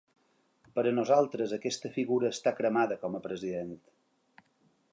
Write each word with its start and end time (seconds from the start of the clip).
Per 0.77 0.83
a 0.91 0.93
nosaltres 0.99 1.53
aquesta 1.57 1.91
figura 1.97 2.31
està 2.37 2.53
cremada 2.61 2.99
com 3.05 3.19
a 3.19 3.21
president. 3.27 3.77